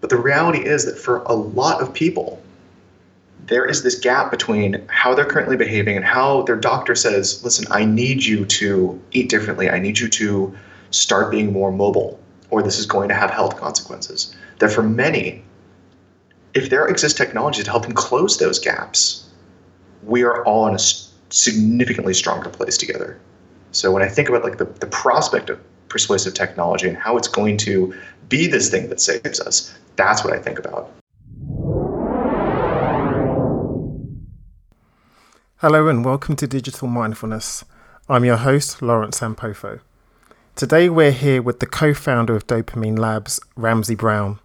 [0.00, 2.40] But the reality is that for a lot of people,
[3.46, 7.66] there is this gap between how they're currently behaving and how their doctor says, listen,
[7.70, 9.70] I need you to eat differently.
[9.70, 10.56] I need you to
[10.90, 14.34] start being more mobile, or this is going to have health consequences.
[14.58, 15.42] That for many,
[16.54, 19.28] if there exists technology to help them close those gaps,
[20.02, 20.78] we are all in a
[21.30, 23.18] significantly stronger place together.
[23.72, 27.28] So when I think about like the, the prospect of persuasive technology and how it's
[27.28, 27.94] going to
[28.28, 30.90] be this thing that saves us, that's what I think about.
[35.56, 37.64] Hello and welcome to Digital Mindfulness.
[38.08, 39.80] I'm your host, Lawrence Ampofo.
[40.54, 44.38] Today we're here with the co founder of Dopamine Labs, Ramsey Brown.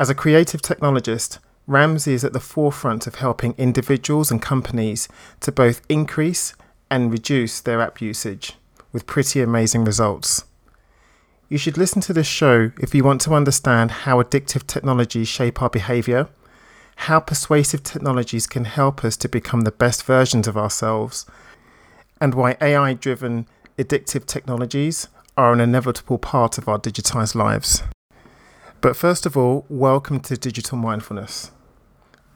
[0.00, 5.08] As a creative technologist, Ramsey is at the forefront of helping individuals and companies
[5.40, 6.54] to both increase
[6.90, 8.54] and reduce their app usage
[8.92, 10.44] with pretty amazing results.
[11.48, 15.62] You should listen to this show if you want to understand how addictive technologies shape
[15.62, 16.28] our behavior
[17.02, 21.26] how persuasive technologies can help us to become the best versions of ourselves,
[22.20, 23.46] and why AI driven
[23.78, 27.84] addictive technologies are an inevitable part of our digitized lives.
[28.80, 31.52] But first of all, welcome to Digital Mindfulness.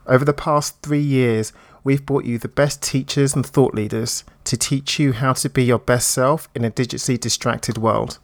[0.07, 4.57] Over the past three years, we've brought you the best teachers and thought leaders to
[4.57, 8.21] teach you how to be your best self in a digitally distracted world.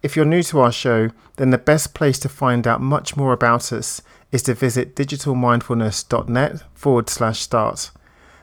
[0.00, 3.32] If you're new to our show, then the best place to find out much more
[3.32, 7.90] about us is to visit digitalmindfulness.net forward slash start,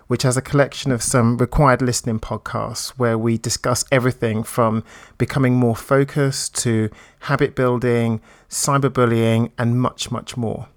[0.08, 4.84] which has a collection of some required listening podcasts where we discuss everything from
[5.18, 6.90] becoming more focused to
[7.20, 8.20] habit building,
[8.50, 10.68] cyberbullying, and much, much more.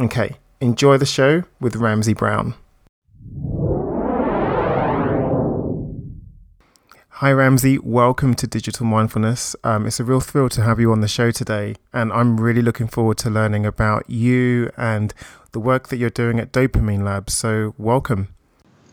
[0.00, 2.54] Okay, enjoy the show with Ramsey Brown.
[7.20, 7.78] Hi, Ramsey.
[7.78, 9.56] Welcome to Digital Mindfulness.
[9.64, 11.74] Um, it's a real thrill to have you on the show today.
[11.92, 15.12] And I'm really looking forward to learning about you and
[15.50, 17.34] the work that you're doing at Dopamine Labs.
[17.34, 18.28] So, welcome.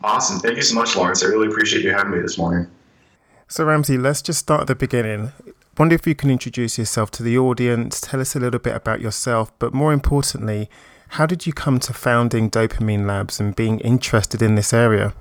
[0.04, 0.40] Awesome.
[0.40, 1.24] Thank you so much, Lawrence.
[1.24, 2.66] I really appreciate you having me this morning.
[3.48, 5.32] So, Ramsey, let's just start at the beginning.
[5.78, 9.02] Wonder if you can introduce yourself to the audience, tell us a little bit about
[9.02, 10.68] yourself, but more importantly,
[11.10, 15.14] how did you come to founding Dopamine Labs and being interested in this area?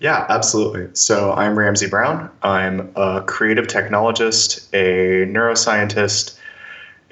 [0.00, 0.88] Yeah, absolutely.
[0.92, 2.30] So I'm Ramsey Brown.
[2.42, 6.38] I'm a creative technologist, a neuroscientist,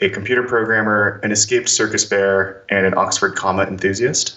[0.00, 4.36] a computer programmer, an escaped circus bear, and an Oxford comma enthusiast.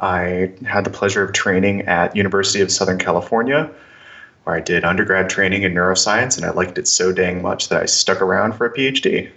[0.00, 3.70] I had the pleasure of training at University of Southern California,
[4.44, 7.82] where I did undergrad training in neuroscience, and I liked it so dang much that
[7.82, 9.30] I stuck around for a PhD.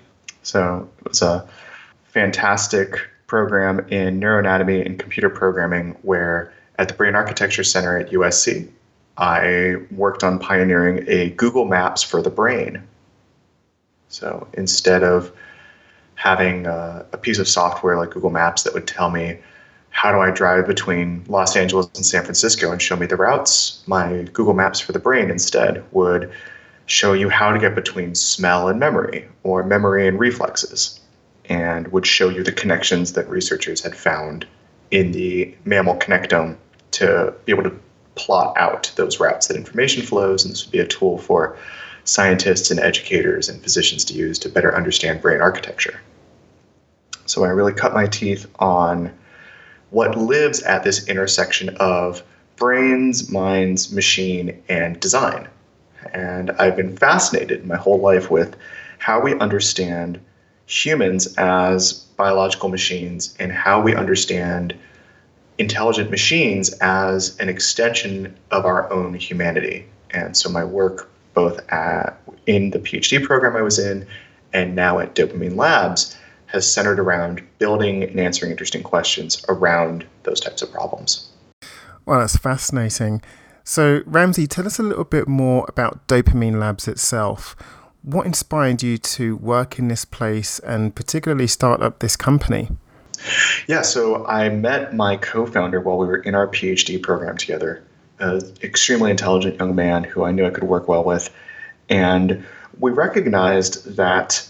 [0.44, 1.46] So it was a
[2.06, 8.70] fantastic program in neuroanatomy and computer programming where at the Brain Architecture Center at USC.
[9.18, 12.82] I worked on pioneering a Google Maps for the brain.
[14.10, 15.32] So instead of
[16.16, 19.38] having a, a, piece of software like Google Maps that would tell me
[19.90, 23.84] how do I drive between Los Angeles and San Francisco and show me the routes,
[23.88, 26.32] my Google Maps for the brain instead would
[26.86, 31.00] show you how to get between smell and memory or memory and reflexes
[31.46, 34.46] and would show you the connections that researchers had found
[34.92, 36.56] in the mammal connectome
[36.94, 37.80] to be able to
[38.16, 40.46] plot out those routes that information flows.
[40.46, 41.58] And this would be a tool for
[42.06, 46.00] scientists and educators and physicians to use to better understand brain architecture.
[47.26, 49.12] So I really cut my teeth on
[49.90, 52.24] what lives at this intersection of
[52.56, 55.48] brains, minds, machine, and design.
[56.14, 58.56] And I've been fascinated my whole life with
[58.98, 60.20] how we understand
[60.66, 64.78] humans as biological machines and how we understand
[65.58, 69.86] intelligent machines as an extension of our own humanity.
[70.12, 74.08] And so my work, both at, in the PhD program I was in
[74.54, 76.16] and now at Dopamine Labs,
[76.48, 81.30] has centered around building and answering interesting questions around those types of problems.
[82.06, 83.24] Well, that's fascinating.
[83.64, 87.56] So, Ramsey, tell us a little bit more about Dopamine Labs itself.
[88.04, 92.70] What inspired you to work in this place and particularly start up this company?
[93.68, 97.84] Yeah, so I met my co founder while we were in our PhD program together,
[98.20, 101.34] an extremely intelligent young man who I knew I could work well with.
[101.90, 102.46] And
[102.80, 104.48] we recognized that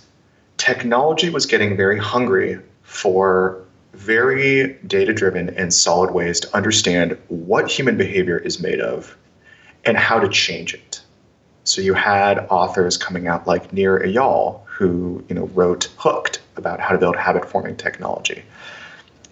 [0.58, 7.70] technology was getting very hungry for very data driven and solid ways to understand what
[7.70, 9.16] human behavior is made of
[9.86, 11.02] and how to change it.
[11.64, 16.80] So you had authors coming out like Nir Eyal, who you know wrote Hooked about
[16.80, 18.44] how to build habit forming technology.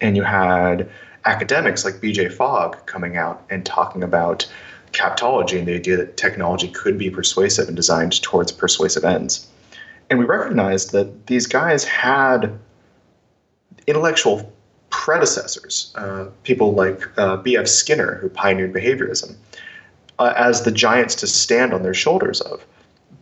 [0.00, 0.88] And you had
[1.24, 4.50] academics like BJ Fogg coming out and talking about
[4.92, 9.48] captology and the idea that technology could be persuasive and designed towards persuasive ends.
[10.10, 12.58] And we recognized that these guys had
[13.86, 14.52] intellectual
[14.90, 17.66] predecessors, uh, people like uh, B.F.
[17.66, 19.34] Skinner, who pioneered behaviorism,
[20.18, 22.64] uh, as the giants to stand on their shoulders of.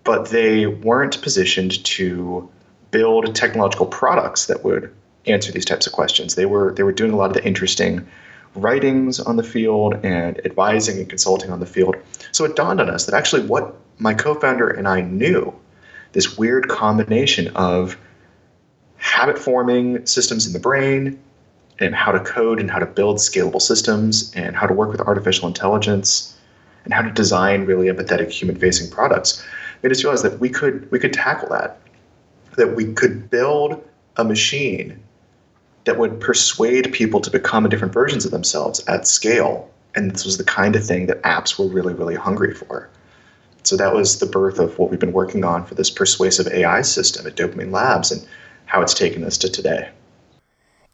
[0.02, 2.50] But they weren't positioned to
[2.90, 4.92] build technological products that would
[5.26, 6.34] answer these types of questions.
[6.34, 8.06] They were they were doing a lot of the interesting
[8.54, 11.96] writings on the field and advising and consulting on the field.
[12.32, 15.54] So it dawned on us that actually what my co-founder and I knew,
[16.12, 17.96] this weird combination of
[18.96, 21.18] habit forming systems in the brain
[21.78, 25.00] and how to code and how to build scalable systems and how to work with
[25.00, 26.36] artificial intelligence
[26.84, 29.44] and how to design really empathetic human facing products
[29.82, 31.78] made us realize that we could we could tackle that
[32.56, 33.82] that we could build
[34.16, 35.00] a machine
[35.84, 39.70] that would persuade people to become different versions of themselves at scale.
[39.94, 42.88] And this was the kind of thing that apps were really really hungry for.
[43.62, 46.82] So that was the birth of what we've been working on for this persuasive ai
[46.82, 48.26] system at dopamine labs and
[48.66, 49.90] how it's taken us to today.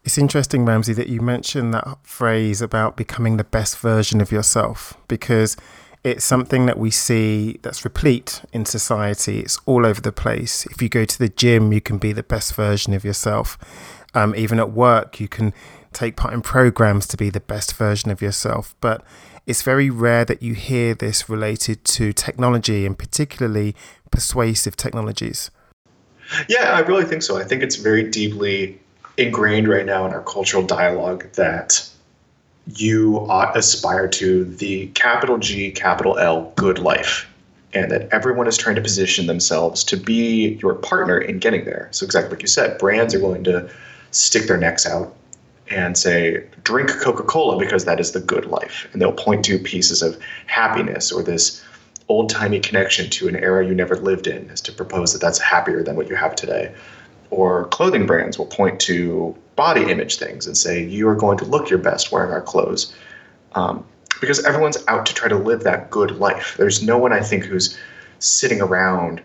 [0.03, 4.97] It's interesting, Ramsey, that you mentioned that phrase about becoming the best version of yourself
[5.07, 5.57] because
[6.03, 9.39] it's something that we see that's replete in society.
[9.39, 10.65] It's all over the place.
[10.67, 13.57] If you go to the gym, you can be the best version of yourself.
[14.13, 15.53] Um, even at work, you can
[15.93, 18.75] take part in programs to be the best version of yourself.
[18.81, 19.03] But
[19.45, 23.75] it's very rare that you hear this related to technology and particularly
[24.11, 25.51] persuasive technologies.
[26.49, 27.37] Yeah, I really think so.
[27.37, 28.79] I think it's very deeply
[29.17, 31.89] ingrained right now in our cultural dialogue that
[32.75, 37.29] you ought aspire to the capital G, capital L, good life.
[37.73, 41.89] And that everyone is trying to position themselves to be your partner in getting there.
[41.91, 43.69] So, exactly like you said, brands are willing to
[44.11, 45.13] stick their necks out
[45.69, 48.87] and say, drink Coca Cola because that is the good life.
[48.93, 51.63] And they'll point to pieces of happiness or this
[52.07, 55.39] old timey connection to an era you never lived in as to propose that that's
[55.39, 56.73] happier than what you have today
[57.29, 61.45] or clothing brands will point to body image things and say you are going to
[61.45, 62.93] look your best wearing our clothes.
[63.55, 63.85] Um,
[64.21, 66.55] because everyone's out to try to live that good life.
[66.57, 67.77] There's no one i think who's
[68.19, 69.21] sitting around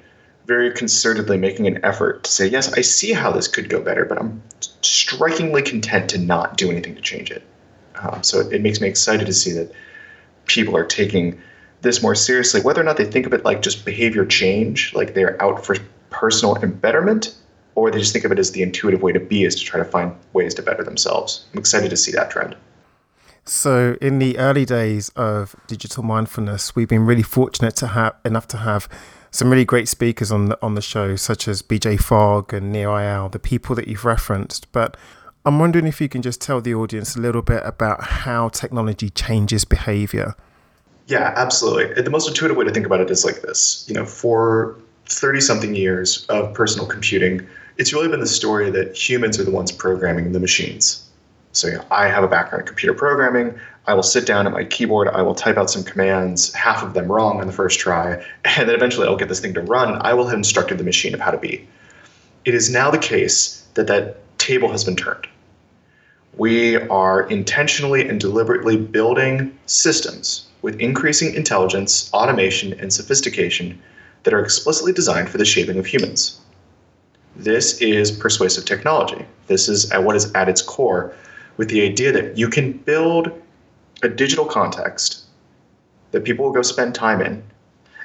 [0.47, 4.05] very concertedly making an effort to say yes i see how this could go better
[4.05, 4.43] but i'm
[4.83, 7.43] strikingly content to not do anything to change it.
[7.97, 9.73] Um, so it, it makes me excited to see that
[10.47, 11.41] people are taking
[11.83, 15.15] this more seriously whether or not they think of it like just behavior change like
[15.15, 15.77] they're out for
[16.11, 17.35] personal embetterment
[17.75, 19.79] or they just think of it as the intuitive way to be is to try
[19.79, 21.45] to find ways to better themselves.
[21.53, 22.57] I'm excited to see that trend.
[23.45, 28.47] So, in the early days of digital mindfulness, we've been really fortunate to have enough
[28.49, 28.89] to have
[29.33, 32.87] some really great speakers on the on the show, such as BJ Fogg and Nir
[32.87, 34.71] Eyal, the people that you've referenced.
[34.71, 34.97] But
[35.45, 39.11] I'm wondering if you can just tell the audience a little bit about how technology
[39.11, 40.37] changes behavior.
[41.09, 42.01] Yeah, absolutely.
[42.01, 43.85] The most intuitive way to think about it is like this.
[43.89, 47.47] You know, for 30 something years of personal computing,
[47.83, 51.05] it's really been the story that humans are the ones programming the machines.
[51.51, 53.59] So you know, I have a background in computer programming.
[53.89, 55.09] I will sit down at my keyboard.
[55.09, 58.69] I will type out some commands, half of them wrong on the first try, and
[58.69, 60.01] then eventually I'll get this thing to run.
[60.01, 61.67] I will have instructed the machine of how to be.
[62.45, 65.27] It is now the case that that table has been turned.
[66.37, 73.83] We are intentionally and deliberately building systems with increasing intelligence, automation, and sophistication
[74.23, 76.39] that are explicitly designed for the shaping of humans.
[77.37, 79.25] This is persuasive technology.
[79.47, 81.15] This is at what is at its core
[81.57, 83.31] with the idea that you can build
[84.03, 85.25] a digital context
[86.11, 87.43] that people will go spend time in.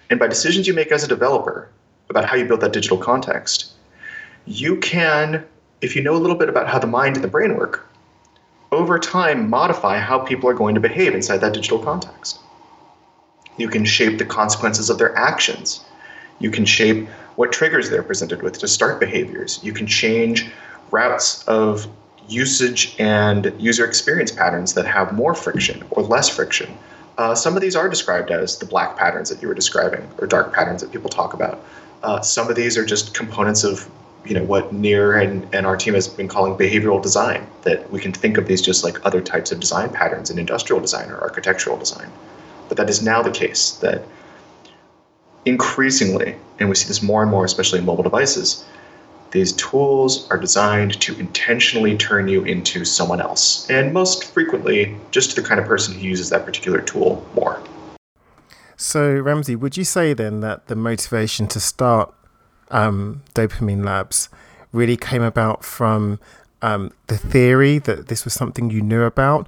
[0.10, 1.70] And by decisions you make as a developer
[2.10, 3.74] about how you build that digital context,
[4.46, 5.46] you can,
[5.82, 7.86] if you know a little bit about how the mind and the brain work,
[8.72, 12.40] over time modify how people are going to behave inside that digital context.
[13.58, 15.84] You can shape the consequences of their actions.
[16.40, 19.60] You can shape what triggers they're presented with to start behaviors.
[19.64, 20.50] You can change
[20.92, 21.88] routes of
[22.28, 26.78] usage and user experience patterns that have more friction or less friction.
[27.18, 30.28] Uh, some of these are described as the black patterns that you were describing or
[30.28, 31.64] dark patterns that people talk about.
[32.04, 33.90] Uh, some of these are just components of
[34.26, 38.00] you know what Nir and, and our team has been calling behavioral design that we
[38.00, 41.22] can think of these just like other types of design patterns in industrial design or
[41.22, 42.12] architectural design
[42.68, 44.04] but that is now the case that
[45.48, 48.66] increasingly, and we see this more and more, especially in mobile devices,
[49.32, 55.36] these tools are designed to intentionally turn you into someone else, and most frequently, just
[55.36, 57.62] the kind of person who uses that particular tool more.
[58.78, 62.14] So, Ramsey, would you say then that the motivation to start
[62.70, 64.30] um, Dopamine Labs
[64.72, 66.20] really came about from
[66.62, 69.48] um, the theory that this was something you knew about,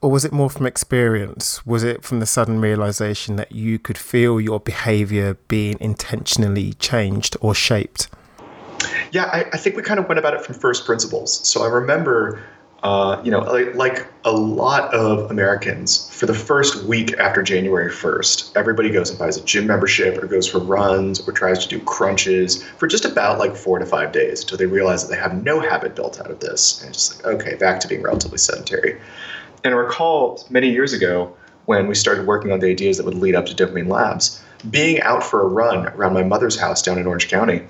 [0.00, 1.64] or was it more from experience?
[1.66, 7.36] Was it from the sudden realization that you could feel your behavior being intentionally changed
[7.40, 8.08] or shaped?
[9.12, 11.48] Yeah, I, I, think we kind of went about it from first principles.
[11.48, 12.42] So I remember,
[12.82, 17.90] uh, you know, like, like, a lot of Americans, for the first week after January
[17.90, 21.68] 1st, everybody goes and buys a gym membership or goes for runs or tries to
[21.68, 25.20] do crunches for just about like four to five days until they realize that they
[25.20, 26.80] have no habit built out of this.
[26.82, 29.00] And it's just like, okay, back to being relatively sedentary.
[29.66, 33.16] And I recall many years ago when we started working on the ideas that would
[33.16, 36.98] lead up to Dopamine Labs, being out for a run around my mother's house down
[36.98, 37.62] in Orange County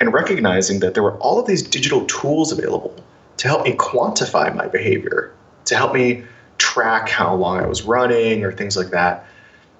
[0.00, 2.96] and recognizing that there were all of these digital tools available
[3.36, 5.32] to help me quantify my behavior,
[5.66, 6.24] to help me
[6.58, 9.24] track how long I was running or things like that.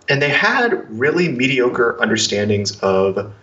[0.09, 3.35] And they had really mediocre understandings of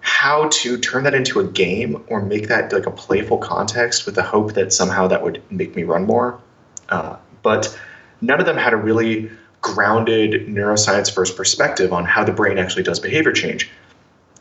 [0.00, 4.16] how to turn that into a game or make that like a playful context with
[4.16, 6.40] the hope that somehow that would make me run more.
[6.88, 7.78] Uh, but
[8.22, 12.82] none of them had a really grounded neuroscience first perspective on how the brain actually
[12.82, 13.70] does behavior change.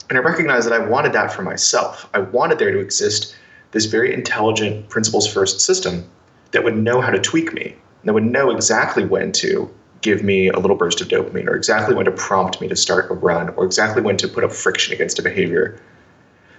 [0.09, 2.09] And I recognized that I wanted that for myself.
[2.15, 3.35] I wanted there to exist
[3.73, 6.09] this very intelligent principles first system
[6.49, 9.71] that would know how to tweak me, that would know exactly when to
[10.01, 13.11] give me a little burst of dopamine, or exactly when to prompt me to start
[13.11, 15.79] a run, or exactly when to put up friction against a behavior,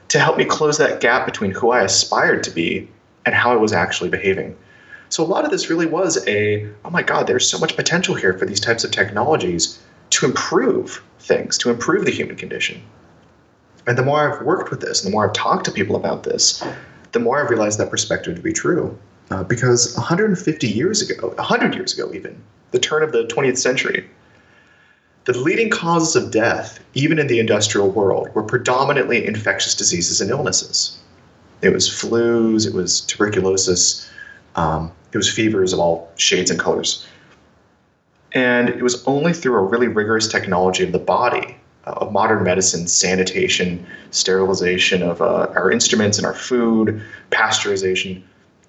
[0.07, 2.89] to help me close that gap between who I aspired to be
[3.25, 4.57] and how I was actually behaving.
[5.09, 8.15] So a lot of this really was a, oh my God, there's so much potential
[8.15, 9.79] here for these types of technologies
[10.11, 12.83] to improve things, to improve the human condition.
[13.87, 16.25] And the more I've worked with this, and the more I've talked to people about
[16.25, 16.63] this,
[17.13, 18.99] the more I've realized that perspective to be true.
[19.31, 24.09] Uh, because 150 years ago, 100 years ago even, the turn of the 20th century,
[25.25, 30.31] the leading causes of death, even in the industrial world, were predominantly infectious diseases and
[30.31, 30.99] illnesses.
[31.63, 34.09] It was flus, it was tuberculosis,
[34.57, 37.07] um, it was fevers of all shades and colors.
[38.33, 42.43] And it was only through a really rigorous technology of the body uh, of modern
[42.43, 48.23] medicine, sanitation, sterilization of uh, our instruments and our food, pasteurization,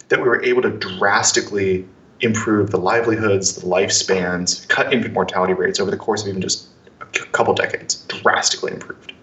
[0.10, 1.86] that we were able to drastically
[2.22, 6.67] improve the livelihoods, the lifespans, cut infant mortality rates over the course of even just
[7.01, 9.13] a couple decades, drastically improved.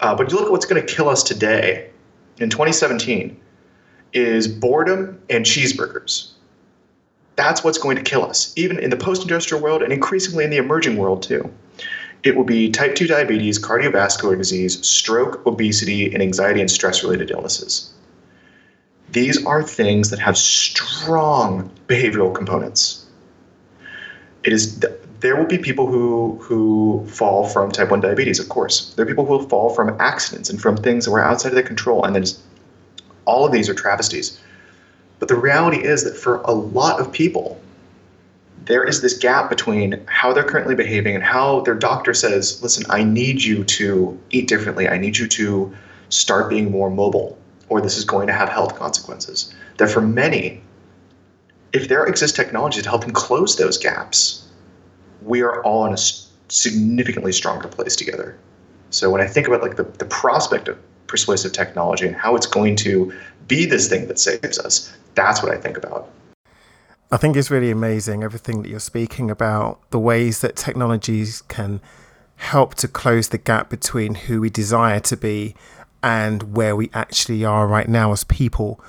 [0.00, 1.90] Uh, but you look at what's going to kill us today
[2.38, 3.38] in 2017
[4.12, 6.30] is boredom and cheeseburgers.
[7.36, 10.50] That's what's going to kill us, even in the post industrial world and increasingly in
[10.50, 11.50] the emerging world, too
[12.22, 17.30] it will be type 2 diabetes, cardiovascular disease, stroke, obesity, and anxiety and stress related
[17.30, 17.92] illnesses.
[19.10, 23.06] These are things that have strong behavioral components.
[24.44, 24.82] It is
[25.20, 28.94] there will be people who who fall from type 1 diabetes, of course.
[28.94, 31.54] There are people who will fall from accidents and from things that were outside of
[31.54, 32.04] their control.
[32.04, 32.24] And then
[33.24, 34.40] all of these are travesties.
[35.18, 37.60] But the reality is that for a lot of people,
[38.64, 42.84] there is this gap between how they're currently behaving and how their doctor says, listen,
[42.90, 44.88] I need you to eat differently.
[44.88, 45.74] I need you to
[46.08, 47.38] start being more mobile,
[47.68, 49.52] or this is going to have health consequences.
[49.78, 50.62] That for many,
[51.72, 54.46] if there exists technology to help them close those gaps,
[55.22, 55.98] we are all in a
[56.48, 58.36] significantly stronger place together.
[58.90, 60.78] So when I think about like the, the prospect of
[61.12, 63.12] persuasive technology and how it's going to
[63.46, 66.08] be this thing that saves us, that's what I think about.
[67.12, 71.82] I think it's really amazing everything that you're speaking about, the ways that technologies can
[72.36, 75.54] help to close the gap between who we desire to be
[76.02, 78.80] and where we actually are right now as people.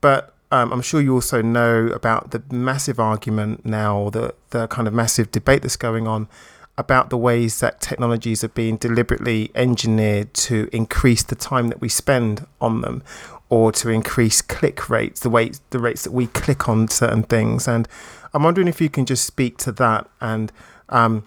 [0.00, 4.86] But um, I'm sure you also know about the massive argument now, the the kind
[4.86, 6.28] of massive debate that's going on
[6.78, 11.88] about the ways that technologies are being deliberately engineered to increase the time that we
[11.88, 13.02] spend on them
[13.48, 17.66] or to increase click rates, the way the rates that we click on certain things.
[17.68, 17.88] And
[18.34, 20.52] I'm wondering if you can just speak to that and
[20.88, 21.24] um,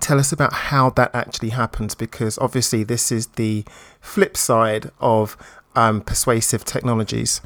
[0.00, 3.64] tell us about how that actually happens, because obviously this is the
[4.00, 5.36] flip side of
[5.74, 7.40] um, persuasive technologies.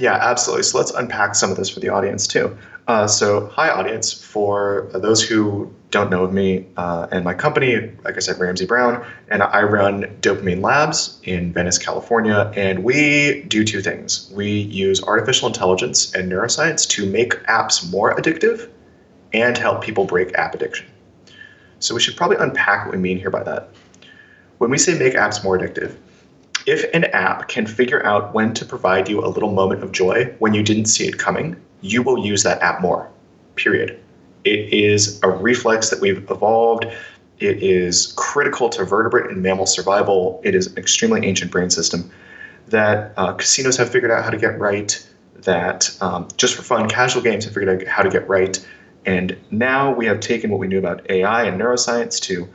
[0.00, 0.62] Yeah, absolutely.
[0.62, 2.56] So let's unpack some of this for the audience too.
[2.88, 4.12] Uh, so, hi, audience.
[4.12, 8.64] For those who don't know of me uh, and my company, like I said, Ramsey
[8.64, 12.50] Brown, and I run Dopamine Labs in Venice, California.
[12.56, 18.16] And we do two things we use artificial intelligence and neuroscience to make apps more
[18.16, 18.70] addictive
[19.34, 20.86] and help people break app addiction.
[21.78, 23.68] So, we should probably unpack what we mean here by that.
[24.56, 25.94] When we say make apps more addictive,
[26.66, 30.34] if an app can figure out when to provide you a little moment of joy
[30.38, 33.10] when you didn't see it coming, you will use that app more,
[33.56, 33.98] period.
[34.44, 36.86] It is a reflex that we've evolved.
[37.38, 40.40] It is critical to vertebrate and mammal survival.
[40.44, 42.10] It is an extremely ancient brain system
[42.68, 45.06] that uh, casinos have figured out how to get right,
[45.42, 48.64] that um, just for fun, casual games have figured out how to get right.
[49.06, 52.48] And now we have taken what we knew about AI and neuroscience to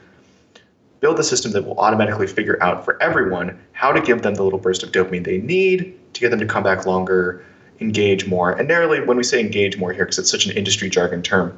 [1.05, 4.41] build the system that will automatically figure out for everyone how to give them the
[4.41, 7.45] little burst of dopamine they need to get them to come back longer,
[7.79, 8.53] engage more.
[8.53, 11.55] And narrowly, when we say engage more here, because it's such an industry jargon term,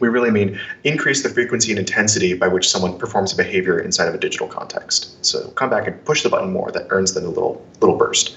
[0.00, 4.08] we really mean increase the frequency and intensity by which someone performs a behavior inside
[4.08, 5.24] of a digital context.
[5.24, 6.72] So come back and push the button more.
[6.72, 8.34] That earns them a little little burst.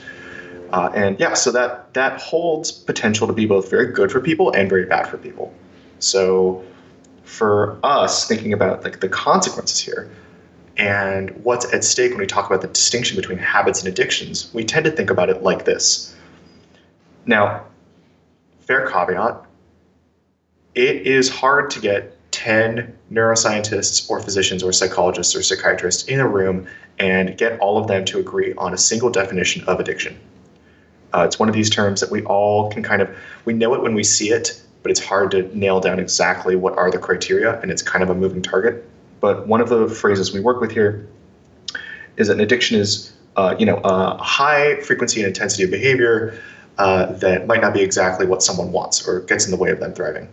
[0.71, 4.51] Uh, and yeah, so that that holds potential to be both very good for people
[4.51, 5.51] and very bad for people.
[5.97, 6.63] So
[7.23, 10.11] for us, thinking about like the consequences here
[10.77, 14.63] and what's at stake when we talk about the distinction between habits and addictions, we
[14.63, 16.15] tend to think about it like this.
[17.25, 17.65] Now,
[18.59, 19.43] fair caveat,
[20.75, 26.27] it is hard to get 10 neuroscientists or physicians or psychologists or psychiatrists in a
[26.27, 26.67] room
[26.99, 30.17] and get all of them to agree on a single definition of addiction.
[31.13, 33.09] Uh, it's one of these terms that we all can kind of
[33.45, 36.77] we know it when we see it, but it's hard to nail down exactly what
[36.77, 38.87] are the criteria, and it's kind of a moving target.
[39.19, 41.07] But one of the phrases we work with here
[42.17, 46.39] is that an addiction is uh, you know a high frequency and intensity of behavior
[46.77, 49.79] uh, that might not be exactly what someone wants or gets in the way of
[49.79, 50.27] them thriving.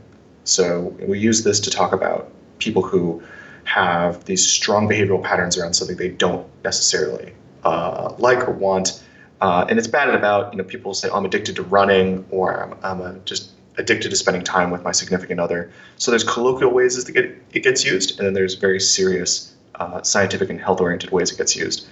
[0.45, 3.23] So we use this to talk about people who
[3.65, 7.33] have these strong behavioral patterns around something they don't necessarily
[7.65, 9.03] uh, like or want.
[9.41, 12.63] Uh, and it's batted about, you know, people say, oh, I'm addicted to running or
[12.63, 15.73] I'm, I'm a, just addicted to spending time with my significant other.
[15.97, 20.03] So there's colloquial ways that get, it gets used, and then there's very serious uh,
[20.03, 21.87] scientific and health-oriented ways it gets used.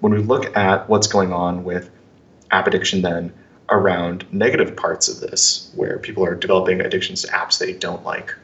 [0.00, 1.90] When we look at what's going on with
[2.50, 3.32] app addiction then,
[3.70, 8.34] around negative parts of this, where people are developing addictions to apps they don't like.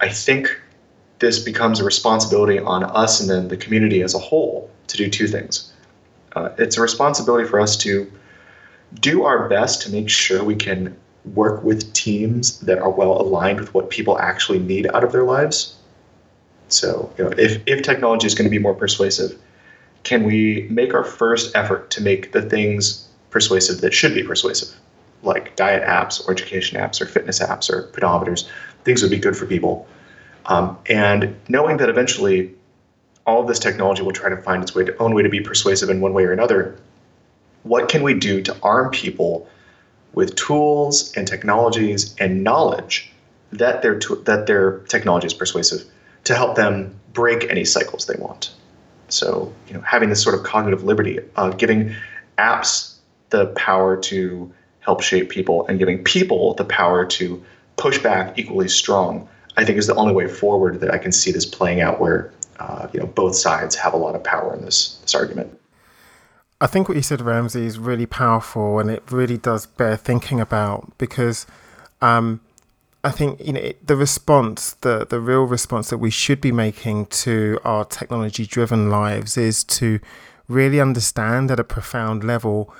[0.00, 0.60] I think
[1.18, 5.08] this becomes a responsibility on us and then the community as a whole to do
[5.08, 5.72] two things.
[6.36, 8.10] Uh, it's a responsibility for us to
[9.00, 10.94] do our best to make sure we can
[11.34, 15.24] work with teams that are well aligned with what people actually need out of their
[15.24, 15.76] lives.
[16.68, 19.38] So, you know, if, if technology is going to be more persuasive,
[20.02, 24.74] can we make our first effort to make the things persuasive that should be persuasive,
[25.24, 28.48] like diet apps or education apps or fitness apps or pedometers.
[28.84, 29.88] Things would be good for people.
[30.46, 32.54] Um, and knowing that eventually
[33.26, 35.40] all of this technology will try to find its way to, own way to be
[35.40, 36.78] persuasive in one way or another,
[37.64, 39.48] what can we do to arm people
[40.14, 43.12] with tools and technologies and knowledge
[43.52, 45.84] that their to- that their technology is persuasive
[46.24, 48.50] to help them break any cycles they want.
[49.08, 51.94] So, you know, having this sort of cognitive liberty, uh, giving
[52.38, 52.94] apps
[53.30, 57.42] the power to help shape people and giving people the power to
[57.76, 61.32] push back equally strong, I think is the only way forward that I can see
[61.32, 64.64] this playing out where uh, you know both sides have a lot of power in
[64.64, 65.58] this this argument.
[66.60, 70.40] I think what you said, Ramsey, is really powerful, and it really does bear thinking
[70.40, 71.46] about because
[72.00, 72.40] um,
[73.02, 76.52] I think you know it, the response, the the real response that we should be
[76.52, 80.00] making to our technology-driven lives is to
[80.48, 82.72] really understand at a profound level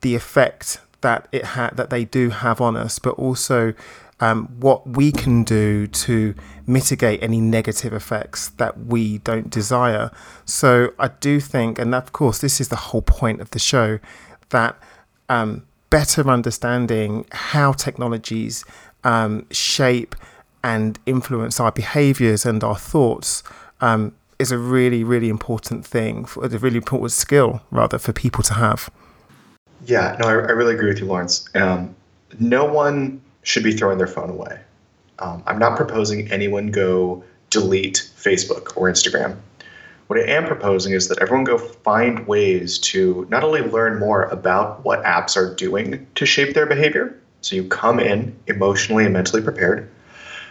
[0.00, 3.74] the effect that it had that they do have on us, but also
[4.20, 6.34] um, what we can do to
[6.66, 10.10] mitigate any negative effects that we don't desire.
[10.44, 13.98] So I do think, and of course, this is the whole point of the show,
[14.50, 14.76] that
[15.28, 18.64] um, better understanding how technologies
[19.04, 20.14] um, shape
[20.64, 23.42] and influence our behaviors and our thoughts
[23.80, 28.42] um, is a really, really important thing, for, a really important skill, rather, for people
[28.42, 28.90] to have.
[29.86, 31.48] Yeah, no, I, I really agree with you, Lawrence.
[31.54, 31.94] Um,
[32.38, 34.60] no one should be throwing their phone away.
[35.20, 39.38] Um, I'm not proposing anyone go delete Facebook or Instagram.
[40.08, 44.24] What I am proposing is that everyone go find ways to not only learn more
[44.24, 49.14] about what apps are doing to shape their behavior, so you come in emotionally and
[49.14, 49.88] mentally prepared,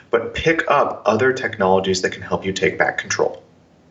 [0.09, 3.43] but pick up other technologies that can help you take back control.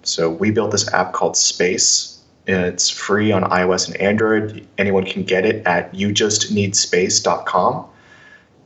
[0.02, 4.66] So we built this app called Space, it's free on iOS and Android.
[4.78, 7.86] Anyone can get it at youjustneedspace.com.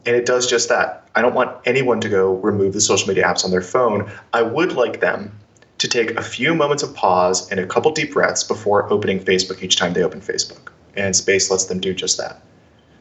[0.07, 1.09] And it does just that.
[1.15, 4.11] I don't want anyone to go remove the social media apps on their phone.
[4.33, 5.39] I would like them
[5.79, 9.63] to take a few moments of pause and a couple deep breaths before opening Facebook
[9.63, 10.71] each time they open Facebook.
[10.97, 12.43] And Space lets them do just that.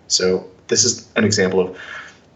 [0.08, 1.78] So, this is an example of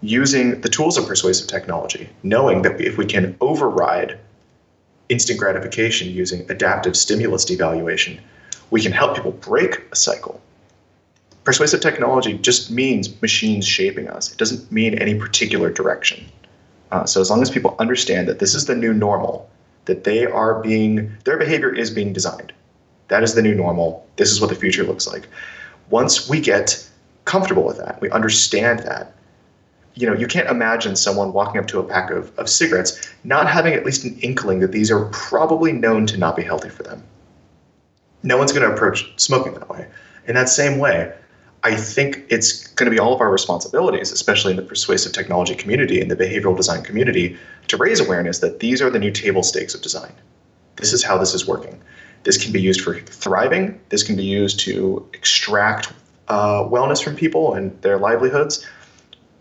[0.02, 4.20] using the tools of persuasive technology, knowing that if we can override
[5.10, 8.20] instant gratification using adaptive stimulus devaluation,
[8.70, 10.42] we can help people break a cycle.
[11.44, 14.32] Persuasive technology just means machines shaping us.
[14.32, 16.26] It doesn't mean any particular direction.
[16.92, 19.50] Uh, so as long as people understand that this is the new normal,
[19.86, 22.54] that they are being, their behavior is being designed.
[23.10, 24.08] That is the new normal.
[24.16, 25.28] This is what the future looks like.
[25.90, 26.88] Once we get
[27.26, 29.14] comfortable with that, we understand that,
[29.96, 33.50] you know, you can't imagine someone walking up to a pack of, of cigarettes not
[33.50, 36.84] having at least an inkling that these are probably known to not be healthy for
[36.84, 37.04] them.
[38.24, 39.88] No one's going to approach smoking that way.
[40.28, 41.14] In that same way,
[41.64, 45.56] I think it's going to be all of our responsibilities, especially in the persuasive technology
[45.56, 47.38] community and the behavioral design community,
[47.70, 50.12] to raise awareness that these are the new table stakes of design.
[50.76, 51.82] This is how this is working.
[52.24, 53.80] This can be used for thriving.
[53.90, 55.94] This can be used to extract
[56.28, 58.66] uh, wellness from people and their livelihoods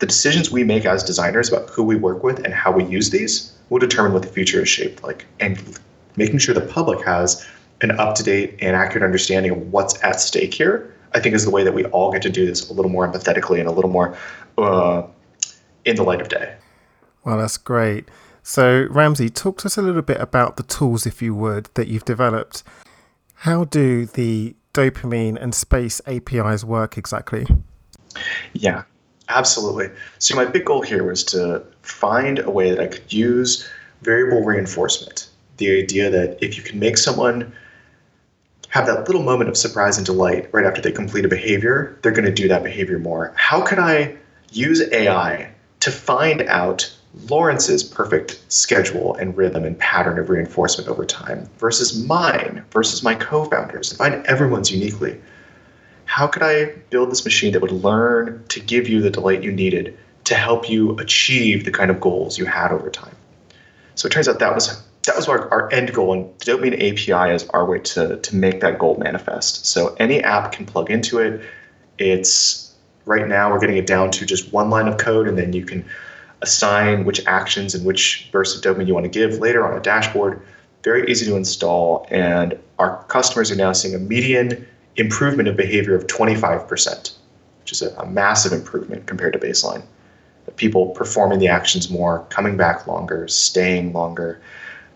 [0.03, 3.11] the decisions we make as designers about who we work with and how we use
[3.11, 5.27] these will determine what the future is shaped like.
[5.39, 5.79] And
[6.17, 7.47] making sure the public has
[7.83, 11.45] an up to date and accurate understanding of what's at stake here, I think is
[11.45, 13.73] the way that we all get to do this a little more empathetically and a
[13.73, 14.17] little more
[14.59, 15.03] uh,
[15.85, 16.55] in the light of day.
[17.25, 18.09] Well, that's great.
[18.43, 21.87] So, Ramsey, talk to us a little bit about the tools, if you would, that
[21.87, 22.65] you've developed.
[23.35, 27.47] How do the dopamine and space APIs work exactly?
[28.53, 28.83] Yeah,
[29.29, 29.91] Absolutely.
[30.19, 33.69] So my big goal here was to find a way that I could use
[34.03, 35.29] variable reinforcement.
[35.57, 37.53] The idea that if you can make someone
[38.73, 42.13] have that little moment of surprise and delight right after they complete a behavior, they're
[42.13, 43.33] going to do that behavior more.
[43.37, 44.17] How can I
[44.51, 46.91] use AI to find out
[47.29, 53.15] Lawrence's perfect schedule and rhythm and pattern of reinforcement over time versus mine versus my
[53.15, 55.21] co-founders and find everyone's uniquely
[56.13, 59.51] how could I build this machine that would learn to give you the delight you
[59.51, 63.17] needed to help you achieve the kind of goals you had over time?
[63.95, 66.75] So it turns out that was that was our, our end goal, and the Dopamine
[66.75, 69.67] API is our way to to make that goal manifest.
[69.67, 71.43] So any app can plug into it.
[71.99, 75.53] It's right now we're getting it down to just one line of code, and then
[75.53, 75.85] you can
[76.41, 79.81] assign which actions and which bursts of dopamine you want to give later on a
[79.81, 80.41] dashboard.
[80.85, 85.95] Very easy to install, and our customers are now seeing a median improvement of behavior
[85.95, 87.13] of 25%,
[87.61, 89.83] which is a, a massive improvement compared to baseline.
[90.57, 94.41] People performing the actions more, coming back longer, staying longer,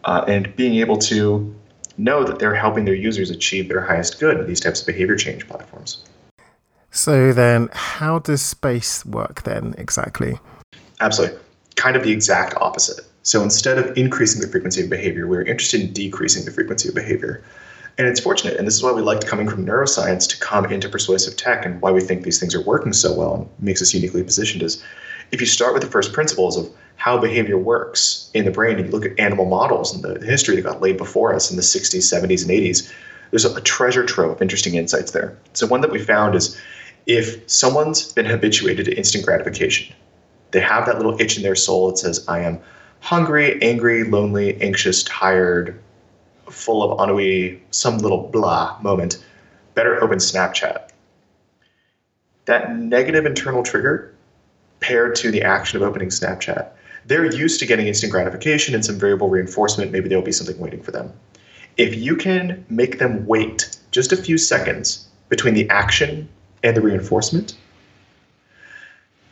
[0.07, 1.55] uh, and being able to
[1.99, 5.17] know that they're helping their users achieve their highest good in these types of behavior
[5.17, 6.05] change platforms.
[6.91, 10.39] So then, how does space work then exactly?
[11.01, 11.39] Absolutely.
[11.75, 13.05] Kind of the exact opposite.
[13.23, 16.95] So instead of increasing the frequency of behavior, we're interested in decreasing the frequency of
[16.95, 17.45] behavior.
[17.99, 20.89] And it's fortunate, and this is why we liked coming from neuroscience to come into
[20.89, 23.93] persuasive tech and why we think these things are working so well and makes us
[23.95, 24.83] uniquely positioned is
[25.33, 28.87] if you start with the first principles of how behavior works in the brain and
[28.87, 31.63] you look at animal models and the history that got laid before us in the
[31.63, 32.93] 60s, 70s, and 80s,
[33.31, 35.37] there's a treasure trove of interesting insights there.
[35.53, 36.61] So one that we found is
[37.07, 39.95] if someone's been habituated to instant gratification,
[40.51, 42.61] they have that little itch in their soul that says, I am
[43.01, 45.79] hungry, angry, lonely, anxious, tired,
[46.51, 49.23] full of ennui, some little blah moment,
[49.75, 50.89] better open Snapchat.
[52.47, 54.15] That negative internal trigger
[54.81, 56.71] paired to the action of opening Snapchat,
[57.07, 59.93] they're used to getting instant gratification and some variable reinforcement.
[59.93, 61.13] Maybe there'll be something waiting for them.
[61.77, 66.29] If you can make them wait just a few seconds between the action
[66.63, 67.55] and the reinforcement,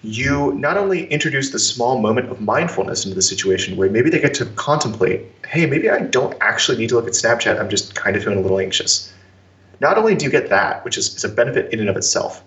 [0.03, 4.21] you not only introduce the small moment of mindfulness into the situation where maybe they
[4.21, 7.95] get to contemplate, hey, maybe I don't actually need to look at Snapchat, I'm just
[7.95, 9.13] kind of feeling a little anxious.
[9.81, 12.45] Not only do you get that, which is, is a benefit in and of itself,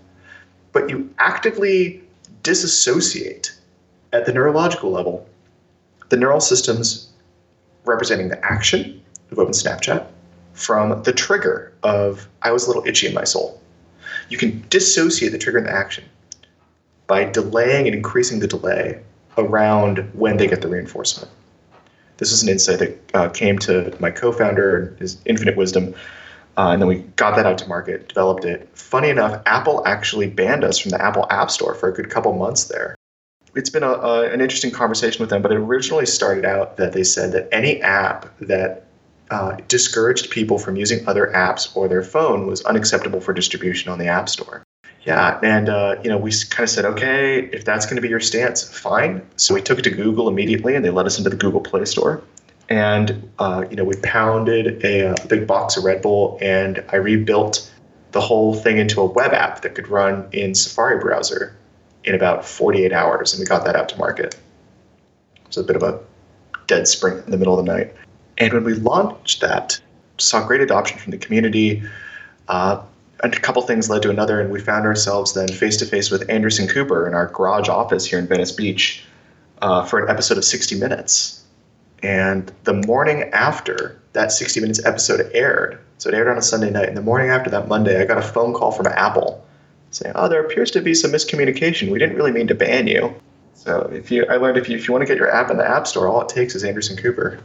[0.72, 2.04] but you actively
[2.44, 3.57] disassociate
[4.13, 5.28] at the neurological level
[6.10, 7.10] the neural systems
[7.86, 10.08] representing the action of open Snapchat
[10.54, 13.62] from the trigger of I was a little itchy in my soul.
[14.30, 16.06] You can dissociate the trigger and the action
[17.06, 19.02] by delaying and increasing the delay
[19.38, 21.32] around when they get the reinforcement.
[22.17, 25.93] This is an insight that uh, came to my co-founder and his infinite wisdom,
[26.58, 28.67] uh, and then we got that out to market, developed it.
[28.74, 32.34] Funny enough, Apple actually banned us from the Apple App Store for a good couple
[32.34, 32.96] months there.
[33.58, 36.93] It's been a, a, an interesting conversation with them, but it originally started out that
[36.93, 38.86] they said that any app that
[39.32, 43.98] uh, discouraged people from using other apps or their phone was unacceptable for distribution on
[43.98, 44.63] the App Store.
[45.04, 48.10] Yeah, and uh, you know we kind of said, okay, if that's going to be
[48.10, 49.26] your stance, fine.
[49.38, 51.86] So we took it to Google immediately, and they let us into the Google Play
[51.86, 52.22] Store.
[52.70, 56.84] And uh, you know we pounded a, a, uh, big box of Red Bull, and
[56.89, 57.74] I rebuilt
[58.12, 61.57] the whole thing into a web app that could run in Safari browser
[62.08, 64.36] in about 48 hours, and we got that out to market.
[65.36, 66.00] It was a bit of a
[66.65, 67.93] dead sprint in the middle of the night.
[68.38, 69.80] And when we launched that,
[70.17, 71.84] saw great adoption from the community.
[72.48, 72.82] Uh,
[73.22, 76.30] a couple things led to another, and we found ourselves then face to face with
[76.30, 79.04] Anderson Cooper in our garage office here in Venice Beach
[79.62, 81.43] uh, for an episode of 60 Minutes.
[82.04, 86.70] And the morning after that 60 Minutes episode aired, so it aired on a Sunday
[86.70, 89.43] night, and the morning after that Monday, I got a phone call from Apple
[89.91, 91.91] saying, Oh, there appears to be some miscommunication.
[91.91, 93.13] We didn't really mean to ban you.
[93.54, 95.58] So if you, I learned if you if you want to get your app in
[95.58, 97.39] the App Store, all it takes is Anderson Cooper.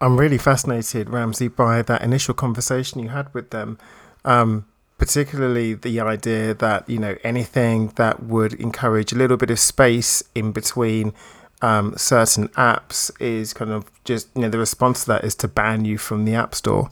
[0.00, 3.78] I'm really fascinated, Ramsey, by that initial conversation you had with them.
[4.24, 4.66] Um,
[4.98, 10.22] particularly the idea that you know anything that would encourage a little bit of space
[10.34, 11.12] in between
[11.62, 15.48] um, certain apps is kind of just you know the response to that is to
[15.48, 16.90] ban you from the app store.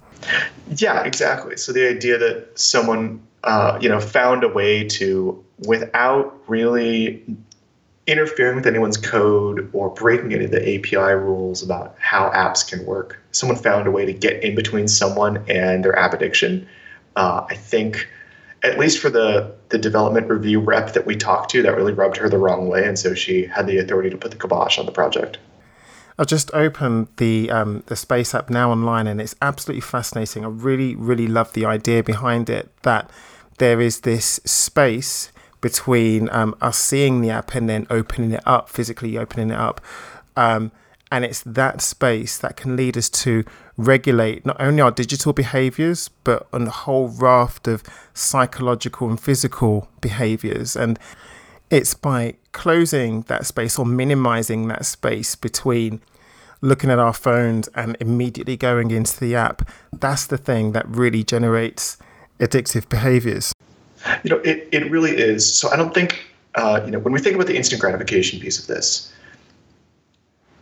[0.77, 1.57] Yeah, exactly.
[1.57, 7.25] So the idea that someone uh, you know found a way to without really
[8.07, 12.85] interfering with anyone's code or breaking any of the API rules about how apps can
[12.85, 13.23] work.
[13.31, 16.67] Someone found a way to get in between someone and their app addiction.
[17.15, 18.09] Uh, I think,
[18.63, 22.17] at least for the the development review rep that we talked to, that really rubbed
[22.17, 24.87] her the wrong way, and so she had the authority to put the kibosh on
[24.87, 25.39] the project.
[26.23, 30.45] I've just opened the um, the Space app now online, and it's absolutely fascinating.
[30.45, 33.11] I really, really love the idea behind it that
[33.59, 38.69] there is this space between um, us seeing the app and then opening it up,
[38.69, 39.81] physically opening it up.
[40.37, 40.71] Um,
[41.11, 43.43] and it's that space that can lead us to
[43.77, 47.83] regulate not only our digital behaviors, but on a whole raft of
[48.15, 50.77] psychological and physical behaviors.
[50.77, 51.01] And
[51.69, 56.01] it's by closing that space or minimizing that space between
[56.63, 59.69] looking at our phones and immediately going into the app.
[59.93, 61.99] That's the thing that really generates
[62.39, 63.53] addictive behaviors.
[64.23, 65.53] You know, it, it really is.
[65.53, 68.59] So I don't think, uh, you know, when we think about the instant gratification piece
[68.59, 69.13] of this,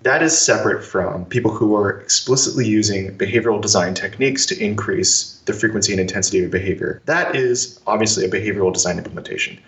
[0.02, 5.52] that is separate from people who are explicitly using behavioral design techniques to increase the
[5.52, 7.02] frequency and intensity of behavior.
[7.04, 9.58] That is obviously a behavioral design implementation.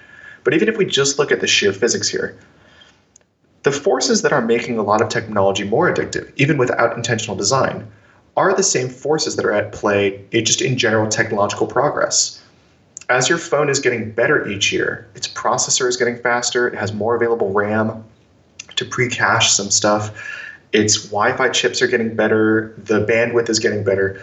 [0.45, 2.37] But even if we just look at the sheer physics here,
[3.62, 7.90] the forces that are making a lot of technology more addictive, even without intentional design,
[8.37, 12.42] are the same forces that are at play just in general technological progress
[13.12, 16.92] as your phone is getting better each year, its processor is getting faster, it has
[16.92, 18.05] more available RAM
[18.77, 20.11] to pre cache some stuff,
[20.72, 24.22] its Wi Fi chips are getting better, the bandwidth is getting better.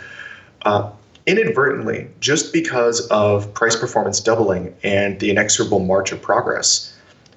[0.64, 0.92] Uh,
[1.28, 6.94] inadvertently, just because of price performance doubling and the inexorable march of progress,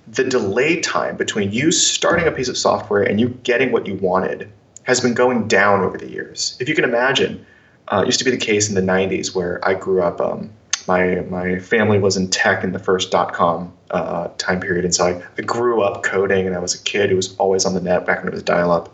[0.09, 3.95] the delay time between you starting a piece of software and you getting what you
[3.97, 4.51] wanted
[4.85, 6.57] has been going down over the years.
[6.61, 7.45] If you can imagine,
[7.89, 10.21] uh, it used to be the case in the 90s where I grew up.
[10.21, 10.51] Um,
[10.89, 14.95] my my family was in tech in the first dot com uh, time period, and
[14.95, 17.75] so I, I grew up coding, and I was a kid who was always on
[17.75, 18.93] the net back when it was dial up.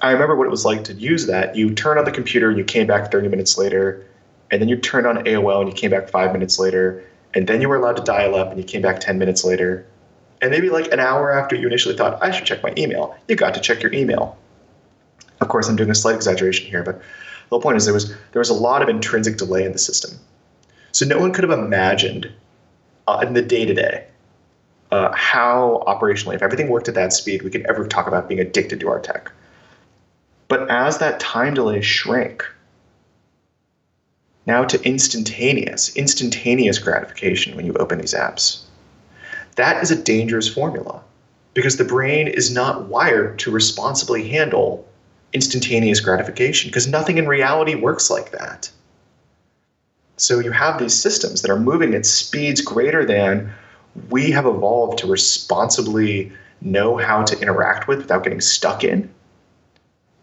[0.00, 1.56] I remember what it was like to use that.
[1.56, 4.04] You turn on the computer, you came back 30 minutes later,
[4.50, 7.04] and then you turned on AOL and you came back five minutes later,
[7.34, 9.86] and then you were allowed to dial up and you came back 10 minutes later.
[10.42, 13.36] And maybe like an hour after you initially thought, I should check my email, you
[13.36, 14.36] got to check your email.
[15.40, 17.04] Of course, I'm doing a slight exaggeration here, but the
[17.48, 20.18] whole point is there was there was a lot of intrinsic delay in the system.
[20.92, 22.30] So no one could have imagined
[23.08, 24.04] uh, in the day to day
[25.14, 28.80] how operationally, if everything worked at that speed, we could ever talk about being addicted
[28.80, 29.30] to our tech.
[30.48, 32.44] But as that time delay shrank,
[34.44, 38.62] now to instantaneous, instantaneous gratification when you open these apps.
[39.56, 41.02] That is a dangerous formula
[41.54, 44.88] because the brain is not wired to responsibly handle
[45.32, 48.70] instantaneous gratification because nothing in reality works like that.
[50.16, 53.52] So you have these systems that are moving at speeds greater than
[54.10, 59.12] we have evolved to responsibly know how to interact with without getting stuck in,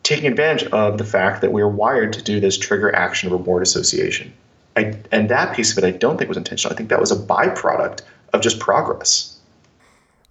[0.03, 4.33] taking advantage of the fact that we're wired to do this trigger action reward association.
[4.75, 6.73] I, and that piece of it I don't think was intentional.
[6.73, 8.01] I think that was a byproduct
[8.33, 9.39] of just progress.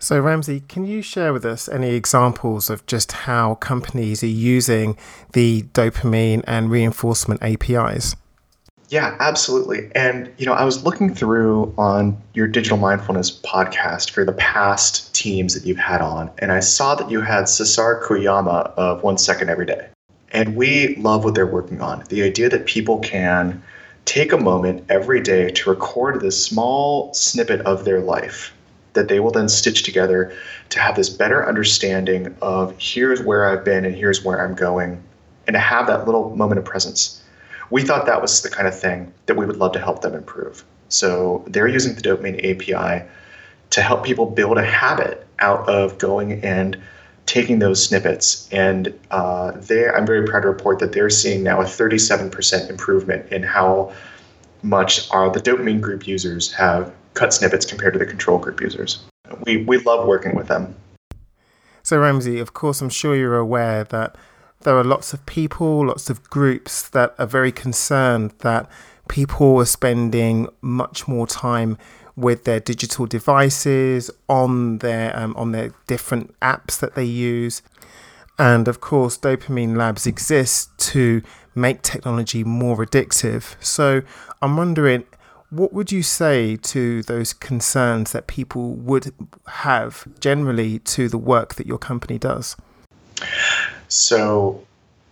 [0.01, 4.97] So, Ramsey, can you share with us any examples of just how companies are using
[5.33, 8.15] the dopamine and reinforcement APIs?
[8.91, 9.91] Yeah, absolutely.
[9.95, 15.15] And you know, I was looking through on your digital mindfulness podcast for the past
[15.15, 19.19] teams that you've had on, and I saw that you had Cesar Kuriyama of One
[19.19, 19.89] Second Every Day.
[20.31, 22.05] And we love what they're working on.
[22.09, 23.63] The idea that people can
[24.09, 28.55] take a moment every day to record this small snippet of their life
[28.95, 30.33] that they will then stitch together
[30.71, 35.03] to have this better understanding of here's where I've been and here's where I'm going,
[35.47, 37.23] and to have that little moment of presence
[37.71, 40.15] we thought that was the kind of thing that we would love to help them
[40.15, 40.65] improve.
[40.89, 43.07] So they're using the Dopamine API
[43.71, 46.81] to help people build a habit out of going and
[47.29, 48.49] taking those snippets.
[48.51, 53.31] And uh, they, I'm very proud to report that they're seeing now a 37% improvement
[53.31, 53.93] in how
[54.63, 59.05] much our, the dopamine group users have cut snippets compared to the control group users.
[59.45, 60.75] We, we love working with them.
[61.83, 64.17] So, Ramsey, of course, I'm sure you're aware that
[64.61, 68.69] there are lots of people, lots of groups that are very concerned that
[69.09, 71.79] people are spending much more time
[72.19, 77.63] with their digital devices, on their um, on their different apps that they use.
[78.39, 81.23] And of course, Dopamine Labs exists to
[81.55, 83.57] make technology more addictive.
[83.61, 84.03] So
[84.41, 85.05] I'm wondering,
[85.51, 89.13] what would you say to those concerns that people would
[89.47, 92.57] have generally to the work that your company does?
[93.89, 94.65] So,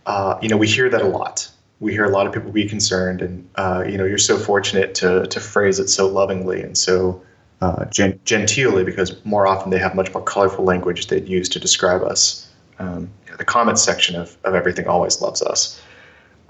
[0.06, 1.50] uh, you know, we hear that a lot.
[1.80, 4.94] We hear a lot of people be concerned, and uh, you know, you're so fortunate
[4.96, 7.22] to to phrase it so lovingly and so
[7.60, 11.60] uh, gen- genteelly, because more often they have much more colorful language they'd use to
[11.60, 12.48] describe us.
[12.78, 15.80] Um, the comments section of, of everything always loves us.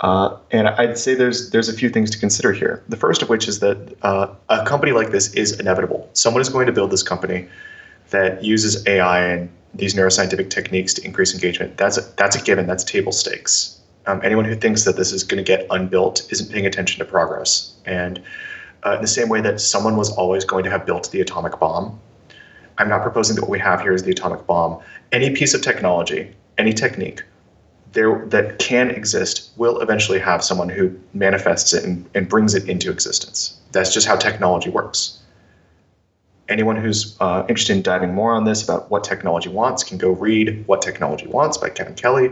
[0.00, 2.82] Uh, and I'd say there's there's a few things to consider here.
[2.88, 6.08] The first of which is that uh, a company like this is inevitable.
[6.12, 7.48] Someone is going to build this company
[8.10, 11.76] that uses AI and these neuroscientific techniques to increase engagement.
[11.76, 12.66] That's a, that's a given.
[12.66, 13.75] That's table stakes.
[14.06, 17.04] Um, anyone who thinks that this is going to get unbuilt isn't paying attention to
[17.04, 17.74] progress.
[17.84, 18.22] And
[18.84, 21.58] uh, in the same way that someone was always going to have built the atomic
[21.58, 21.98] bomb,
[22.78, 24.80] I'm not proposing that what we have here is the atomic bomb.
[25.12, 27.22] Any piece of technology, any technique
[27.92, 32.68] there that can exist will eventually have someone who manifests it and, and brings it
[32.68, 33.58] into existence.
[33.72, 35.22] That's just how technology works
[36.48, 40.10] anyone who's uh, interested in diving more on this about what technology wants can go
[40.10, 42.30] read What Technology Wants by Kevin Kelly.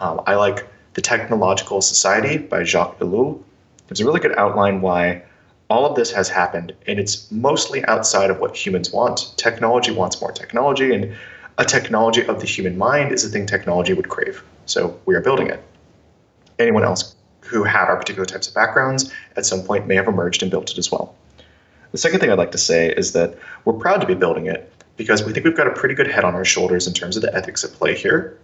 [0.00, 0.66] Um, I like
[0.96, 3.42] The Technological Society by Jacques Ellul.
[3.86, 5.24] There's a really good outline why
[5.68, 9.34] all of this has happened, and it's mostly outside of what humans want.
[9.36, 11.14] Technology wants more technology, and
[11.58, 14.42] a technology of the human mind is a thing technology would crave.
[14.64, 15.62] So we are building it.
[16.58, 20.40] Anyone else who had our particular types of backgrounds at some point may have emerged
[20.40, 21.14] and built it as well.
[21.92, 24.72] The second thing I'd like to say is that we're proud to be building it
[24.96, 27.22] because we think we've got a pretty good head on our shoulders in terms of
[27.22, 28.38] the ethics at play here.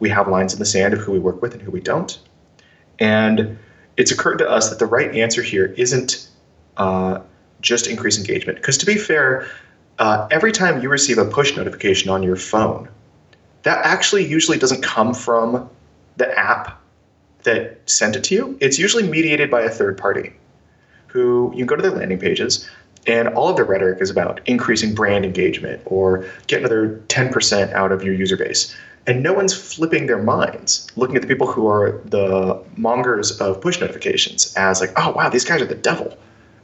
[0.00, 2.18] We have lines in the sand of who we work with and who we don't.
[2.98, 3.58] And
[3.96, 6.28] it's occurred to us that the right answer here isn't
[6.76, 7.20] uh,
[7.60, 8.58] just increase engagement.
[8.58, 9.48] Because to be fair,
[9.98, 12.88] uh, every time you receive a push notification on your phone,
[13.62, 15.68] that actually usually doesn't come from
[16.16, 16.80] the app
[17.44, 18.58] that sent it to you.
[18.60, 20.32] It's usually mediated by a third party
[21.06, 22.68] who you can go to their landing pages
[23.06, 27.92] and all of their rhetoric is about increasing brand engagement or get another 10% out
[27.92, 28.74] of your user base.
[29.06, 33.60] And no one's flipping their minds looking at the people who are the mongers of
[33.60, 36.16] push notifications as like, oh, wow, these guys are the devil.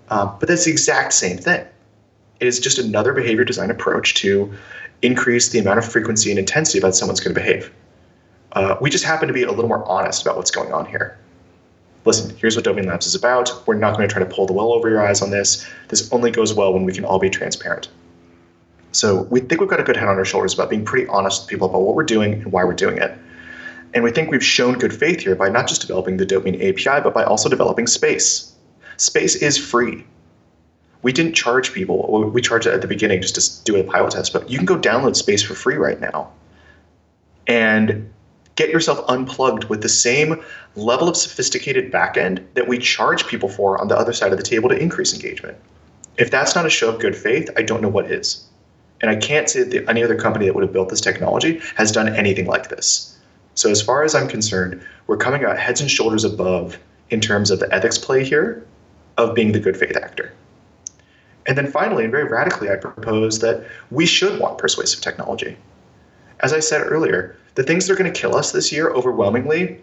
[0.08, 1.66] Um, but that's the exact same thing.
[2.40, 4.52] It is just another behavior design approach to
[5.02, 7.72] increase the amount of frequency and intensity that someone's going to behave.
[8.52, 11.18] Uh, we just happen to be a little more honest about what's going on here
[12.04, 13.66] listen, here's what Dopamine Labs is about.
[13.66, 15.66] We're not going to try to pull the wool over your eyes on this.
[15.88, 17.88] This only goes well when we can all be transparent.
[18.92, 21.42] So we think we've got a good head on our shoulders about being pretty honest
[21.42, 23.16] with people about what we're doing and why we're doing it.
[23.94, 27.02] And we think we've shown good faith here by not just developing the Dopamine API,
[27.02, 28.52] but by also developing space.
[28.96, 30.04] Space is free.
[31.02, 32.30] We didn't charge people.
[32.30, 34.66] We charged it at the beginning just to do a pilot test, but you can
[34.66, 36.30] go download space for free right now.
[37.46, 38.12] And
[38.56, 40.42] get yourself unplugged with the same
[40.76, 44.44] level of sophisticated backend that we charge people for on the other side of the
[44.44, 45.56] table to increase engagement.
[46.18, 48.46] If that's not a show of good faith, I don't know what is.
[49.00, 51.90] And I can't say that any other company that would have built this technology has
[51.90, 53.18] done anything like this.
[53.54, 56.78] So, as far as I'm concerned, we're coming out heads and shoulders above
[57.10, 58.64] in terms of the ethics play here
[59.16, 60.32] of being the good faith actor.
[61.46, 65.56] And then finally, and very radically, I propose that we should want persuasive technology.
[66.40, 69.80] As I said earlier, the things that are going to kill us this year overwhelmingly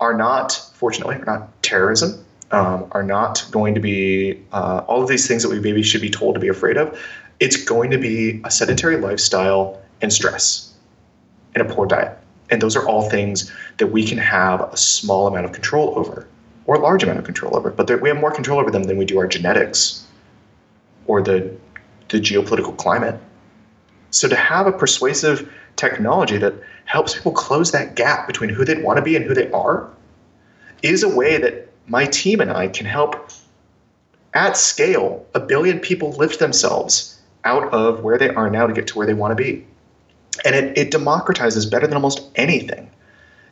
[0.00, 5.08] are not, fortunately, are not terrorism, um, are not going to be uh, all of
[5.08, 6.98] these things that we maybe should be told to be afraid of.
[7.42, 10.74] It's going to be a sedentary lifestyle and stress
[11.56, 12.16] and a poor diet.
[12.50, 16.28] And those are all things that we can have a small amount of control over
[16.66, 17.72] or a large amount of control over.
[17.72, 20.06] But we have more control over them than we do our genetics
[21.08, 21.52] or the,
[22.10, 23.20] the geopolitical climate.
[24.12, 28.80] So to have a persuasive technology that helps people close that gap between who they
[28.80, 29.90] want to be and who they are
[30.82, 33.32] is a way that my team and I can help
[34.32, 38.86] at scale a billion people lift themselves out of where they are now to get
[38.88, 39.66] to where they want to be.
[40.44, 42.90] And it, it democratizes better than almost anything.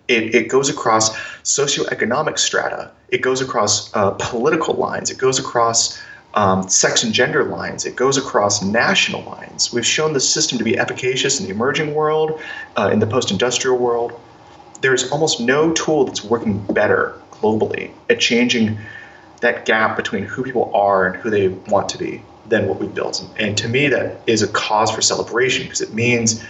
[0.08, 6.00] It, it goes across socioeconomic strata, it goes across uh, political lines, it goes across
[6.34, 7.84] um, sex and gender lines.
[7.84, 9.72] It goes across national lines.
[9.72, 12.40] We've shown the system to be efficacious in the emerging world,
[12.76, 14.18] uh, in the post industrial world.
[14.80, 18.78] There's almost no tool that's working better globally at changing
[19.40, 22.94] that gap between who people are and who they want to be than what we've
[22.94, 23.24] built.
[23.38, 26.44] And to me, that is a cause for celebration because it means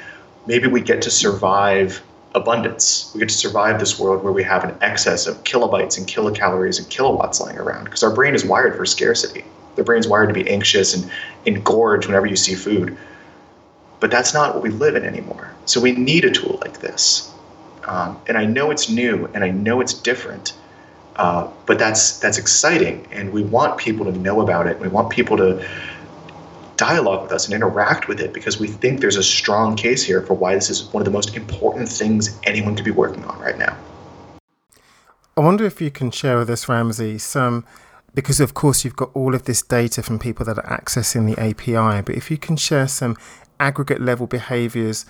[0.46, 2.02] maybe we get to survive
[2.34, 3.10] abundance.
[3.14, 6.78] We get to survive this world where we have an excess of kilobytes and kilocalories
[6.78, 9.44] and kilowatts lying around because our brain is wired for scarcity
[9.76, 11.10] Their brain's wired to be anxious and
[11.46, 12.96] engorge whenever you see food.
[14.00, 15.52] But that's not what we live in anymore.
[15.66, 17.30] So we need a tool like this.
[17.84, 20.54] Um, and I know it's new and I know it's different.
[21.16, 24.78] Uh, but that's that's exciting, and we want people to know about it.
[24.80, 25.66] We want people to
[26.76, 30.22] dialogue with us and interact with it because we think there's a strong case here
[30.22, 33.38] for why this is one of the most important things anyone could be working on
[33.38, 33.76] right now.
[35.36, 37.66] I wonder if you can share with us, Ramsay, some
[38.14, 41.40] because of course you've got all of this data from people that are accessing the
[41.40, 43.16] API, but if you can share some
[43.58, 45.06] aggregate level behaviors,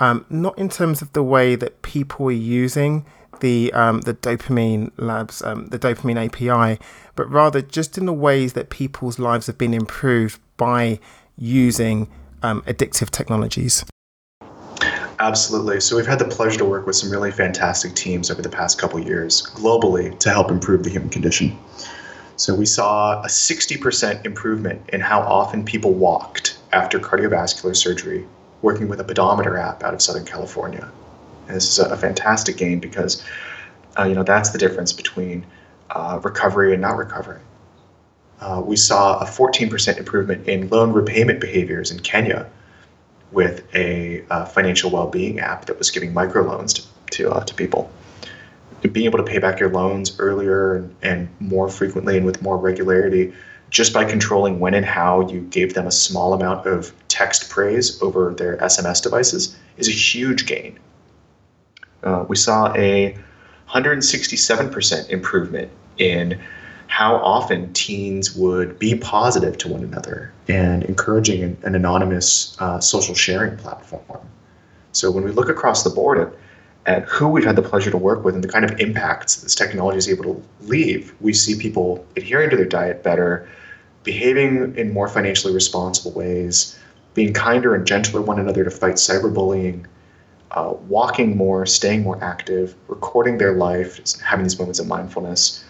[0.00, 3.06] um, not in terms of the way that people are using
[3.40, 6.80] the um, the dopamine labs, um, the dopamine API,
[7.16, 10.98] but rather just in the ways that people's lives have been improved by
[11.36, 12.08] using
[12.42, 13.84] um, addictive technologies.
[15.18, 15.80] Absolutely.
[15.80, 18.78] So we've had the pleasure to work with some really fantastic teams over the past
[18.78, 21.56] couple years globally to help improve the human condition.
[22.36, 28.26] So we saw a 60% improvement in how often people walked after cardiovascular surgery
[28.62, 30.90] working with a pedometer app out of Southern California.
[31.46, 33.24] This is a, a fantastic gain because,
[33.98, 35.44] uh, you know, that's the difference between
[35.90, 37.40] uh, recovery and not recovery.
[38.40, 42.50] Uh, we saw a 14% improvement in loan repayment behaviors in Kenya
[43.30, 46.82] with a uh, financial well-being app that was giving microloans to
[47.12, 47.90] to, uh, to people.
[48.80, 52.58] Being able to pay back your loans earlier and, and more frequently and with more
[52.58, 53.32] regularity,
[53.70, 58.02] just by controlling when and how you gave them a small amount of text praise
[58.02, 60.78] over their SMS devices, is a huge gain
[62.02, 63.16] uh, we saw a
[63.68, 66.40] 167% improvement in
[66.88, 72.78] how often teens would be positive to one another and encouraging an, an anonymous uh,
[72.80, 74.20] social sharing platform.
[74.92, 76.34] So when we look across the board at,
[76.84, 79.54] at who we've had the pleasure to work with and the kind of impacts this
[79.54, 83.48] technology is able to leave, we see people adhering to their diet better,
[84.02, 86.78] behaving in more financially responsible ways,
[87.14, 89.86] being kinder and gentler one another to fight cyberbullying,
[90.52, 95.64] uh, walking more, staying more active, recording their life, having these moments of mindfulness.